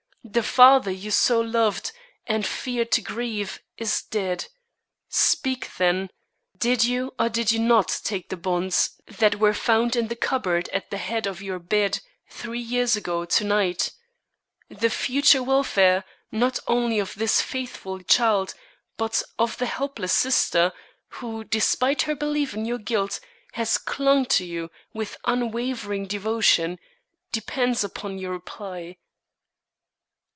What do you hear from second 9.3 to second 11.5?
were found in the cupboard at the head of